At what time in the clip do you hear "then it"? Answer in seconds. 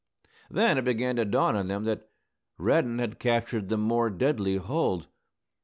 0.49-0.83